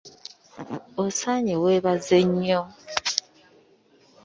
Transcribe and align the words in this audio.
Osaanye 1.03 1.55
weebaze 1.63 2.17
nnyo 2.29 2.61